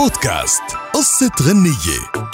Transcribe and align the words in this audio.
بودكاست. 0.00 0.62
قصة 0.94 1.30
غنية. 1.42 2.28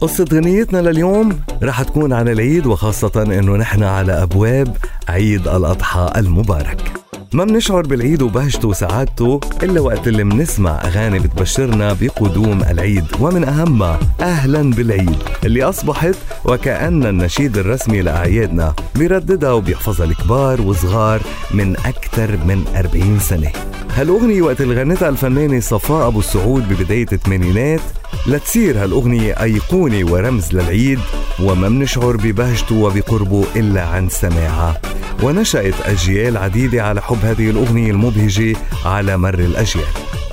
قصة 0.00 0.24
غنيتنا 0.32 0.78
لليوم 0.78 1.40
رح 1.62 1.82
تكون 1.82 2.12
عن 2.12 2.28
العيد 2.28 2.66
وخاصة 2.66 3.22
إنه 3.22 3.56
نحن 3.56 3.82
على 3.82 4.22
أبواب 4.22 4.76
عيد 5.08 5.48
الأضحى 5.48 6.12
المبارك. 6.16 7.03
ما 7.34 7.44
منشعر 7.44 7.82
بالعيد 7.82 8.22
وبهجته 8.22 8.68
وسعادته 8.68 9.40
إلا 9.62 9.80
وقت 9.80 10.08
اللي 10.08 10.24
منسمع 10.24 10.80
أغاني 10.84 11.18
بتبشرنا 11.18 11.96
بقدوم 12.00 12.62
العيد. 12.62 13.04
ومن 13.20 13.44
أهمها 13.44 14.00
أهلا 14.20 14.70
بالعيد 14.70 15.16
اللي 15.44 15.62
أصبحت 15.62 16.14
وكأن 16.44 17.06
النشيد 17.06 17.58
الرسمي 17.58 18.02
لأعيادنا 18.02 18.74
بيرددها 18.94 19.52
وبيحفظها 19.52 20.06
الكبار 20.06 20.60
وصغار 20.62 21.20
من 21.50 21.76
أكثر 21.76 22.36
من 22.46 22.64
40 22.76 23.18
سنة. 23.18 23.50
هالأغنية 23.96 24.42
وقت 24.42 24.60
اللي 24.60 24.74
غنتها 24.74 25.08
الفنانة 25.08 25.60
صفاء 25.60 26.08
أبو 26.08 26.18
السعود 26.18 26.68
ببداية 26.68 27.06
الثمانينات 27.12 27.80
لتصير 28.26 28.84
هالأغنية 28.84 29.42
أيقونة 29.42 30.12
ورمز 30.12 30.52
للعيد 30.52 30.98
وما 31.42 31.68
منشعر 31.68 32.16
ببهجته 32.16 32.74
وبقربه 32.74 33.44
إلا 33.56 33.82
عن 33.86 34.08
سماعها. 34.08 34.80
ونشأت 35.22 35.74
أجيال 35.84 36.36
عديدة 36.36 36.82
على 36.82 37.02
حب 37.02 37.18
هذه 37.22 37.50
الأغنية 37.50 37.90
المبهجة 37.90 38.56
على 38.84 39.16
مر 39.16 39.38
الأجيال. 39.38 39.84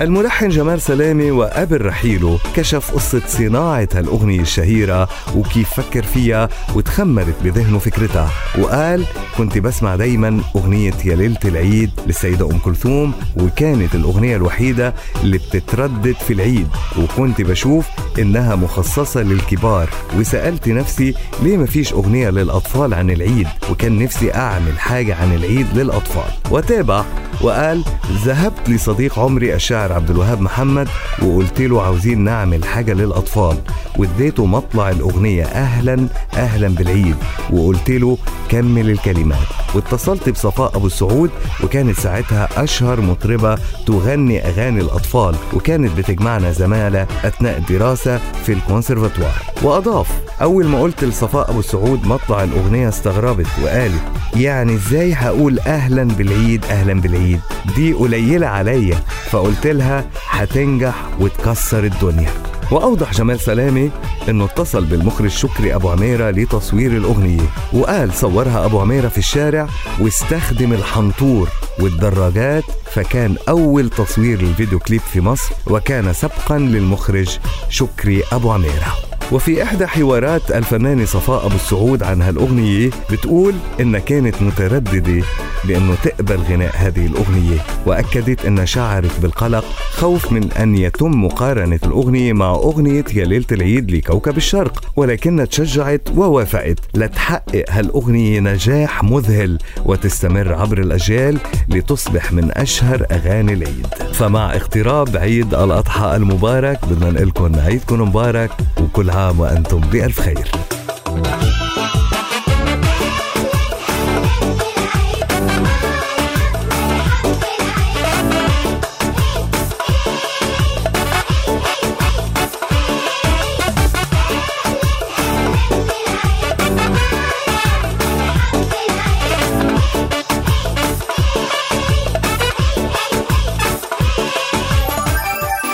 الملحن 0.02 0.50
جمال 0.50 0.82
سلامة 0.82 1.32
وقبل 1.32 1.86
رحيله 1.86 2.40
كشف 2.56 2.92
قصة 2.92 3.22
صناعة 3.28 3.88
هالأغنية 3.94 4.42
الشهيرة 4.42 5.10
وكيف 5.36 5.70
فكر 5.70 6.04
فيها 6.04 6.50
وتخمرت 6.76 7.36
بذهنه 7.44 7.80
فكرتها. 7.80 8.30
وقال 8.60 9.06
كنت 9.38 9.58
بسمع 9.58 9.96
دايما 9.96 10.42
أغنية 10.56 10.94
يا 11.06 11.16
ليلة 11.16 11.40
العيد 11.46 11.92
للسيدة 12.08 12.46
أم 12.52 12.58
كلثوم 12.58 13.14
وكانت 13.38 13.96
الأغنية 13.96 14.36
الوحيدة 14.36 14.94
اللي 15.24 15.38
بتتردد 15.38 16.16
في 16.16 16.34
العيد. 16.34 16.68
وكنت 16.98 17.42
بشوف 17.42 17.86
إنها 18.20 18.56
مخصصة 18.56 19.22
للكبار 19.22 19.90
وسألت 20.18 20.68
نفسي 20.68 21.14
ليه 21.44 21.58
ما 21.58 21.66
فيش 21.66 21.94
أغنية 21.94 22.30
للأطفال 22.30 22.94
عن 22.94 23.10
العيد؟ 23.10 23.48
وكان 23.72 24.00
نفسي 24.04 24.34
أعمل 24.34 24.80
حاجة 24.80 25.16
عن 25.16 25.34
العيد 25.36 25.68
للأطفال. 25.78 26.32
وتابع 26.52 27.04
وقال 27.42 27.84
ذهبت 28.26 28.70
لصديق 28.70 29.20
عمري 29.20 29.56
الشاعر 29.56 29.94
عبد 29.94 30.10
الوهاب 30.10 30.42
محمد 30.42 30.88
وقلت 31.24 31.62
له 31.62 31.82
عاوزين 31.82 32.20
نعمل 32.20 32.66
حاجة 32.66 32.94
للأطفال. 32.94 33.58
واديته 33.98 34.46
مطلع 34.46 34.90
الأغنية 34.90 35.44
أهلا 35.44 36.08
أهلا 36.34 36.68
بالعيد. 36.68 37.16
وقلت 37.52 37.90
له 37.90 38.18
كمل 38.50 38.90
الكلمات. 38.90 39.48
واتصلت 39.76 40.30
بصفاء 40.30 40.78
أبو 40.78 40.88
السعود 40.88 41.30
وكانت 41.64 42.00
ساعتها 42.00 42.64
أشهر 42.64 43.02
مطربة 43.02 43.58
تغني 43.88 44.48
أغاني 44.48 44.82
الأطفال. 44.82 45.36
وكانت 45.54 45.98
بتجمعنا 45.98 46.52
زمالة 46.52 47.08
أثناء 47.24 47.58
الدراسة 47.58 48.01
في 48.44 48.54
الكونسرفاتوار. 48.54 49.42
وأضاف 49.64 50.08
أول 50.42 50.66
ما 50.66 50.82
قلت 50.82 51.04
لصفاء 51.04 51.50
أبو 51.52 51.60
السعود 51.60 52.08
مطلع 52.08 52.44
الأغنية 52.44 52.90
استغربت 52.90 53.48
وقالت 53.64 54.02
يعني 54.36 54.74
إزاي 54.74 55.14
هقول 55.14 55.60
أهلا 55.60 56.04
بالعيد 56.04 56.66
أهلا 56.66 57.02
بالعيد؟ 57.02 57.40
دي 57.76 57.94
قليلة 57.94 58.48
عليا. 58.48 58.96
فقلت 59.30 59.68
لها 59.68 60.06
هتنجح 60.30 60.96
وتكسر 61.20 61.84
الدنيا. 61.84 62.30
وأوضح 62.72 63.14
جمال 63.14 63.40
سلامي 63.40 63.92
إنه 64.30 64.46
اتصل 64.46 64.86
بالمخرج 64.86 65.30
شكري 65.30 65.76
أبو 65.76 65.90
عميرة 65.90 66.32
لتصوير 66.32 66.92
الأغنية 66.92 67.42
وقال 67.74 68.14
صورها 68.14 68.66
أبو 68.66 68.80
عميرة 68.80 69.08
في 69.08 69.18
الشارع 69.18 69.68
واستخدم 70.00 70.74
الحنطور 70.74 71.50
والدراجات 71.80 72.64
فكان 72.86 73.36
أول 73.50 73.90
تصوير 73.90 74.42
للفيديو 74.42 74.80
كليب 74.80 75.02
في 75.02 75.22
مصر 75.22 75.56
وكان 75.68 76.14
سبقا 76.14 76.58
للمخرج 76.58 77.40
شكري 77.70 78.24
أبو 78.32 78.52
عميرة. 78.52 79.11
وفي 79.32 79.64
إحدى 79.64 79.88
حوارات 79.88 80.52
الفنانة 80.52 81.06
صفاء 81.06 81.46
أبو 81.46 81.56
السعود 81.56 82.04
عن 82.04 82.22
هالأغنية 82.22 82.90
بتقول 83.12 83.54
إنها 83.80 84.00
كانت 84.00 84.42
مترددة 84.42 85.24
بأنه 85.66 85.96
تقبل 86.04 86.38
غناء 86.38 86.72
هذه 86.76 87.06
الأغنية 87.06 87.58
وأكدت 87.86 88.46
أنها 88.46 88.66
شعرت 88.66 89.20
بالقلق 89.22 89.66
خوف 89.92 90.32
من 90.32 90.52
أن 90.52 90.76
يتم 90.78 91.24
مقارنة 91.26 91.80
الأغنية 91.84 92.34
مع 92.34 92.50
أغنية 92.52 93.06
يا 93.14 93.26
ليلة 93.26 93.46
العيد 93.52 93.92
لكوكب 93.92 94.38
الشرق 94.38 94.82
ولكنها 94.96 95.46
تشجعت 95.46 96.02
ووافقت 96.16 96.80
لتحقق 96.96 97.66
هالأغنية 97.70 98.40
نجاح 98.40 99.04
مذهل 99.04 99.58
وتستمر 99.86 100.54
عبر 100.54 100.78
الأجيال 100.78 101.38
لتصبح 101.70 102.34
من 102.34 102.52
أشهر 102.58 103.06
أغاني 103.12 103.54
العيد. 103.54 103.88
فمع 104.14 104.56
اقتراب 104.56 105.18
عيد 105.18 105.54
الأضحى 105.54 106.16
المبارك 106.16 106.80
بدنا 106.86 107.12
نقول 107.12 107.28
لكم 107.28 107.60
عيدكم 107.60 108.02
مبارك 108.02 108.52
وكل 108.82 109.12
عام 109.22 109.40
وأنتم 109.40 109.80
بألف 109.80 110.20
خير. 110.20 110.52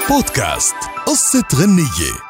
بودكاست 0.09 0.75
قصة 1.05 1.43
غنية. 1.55 2.26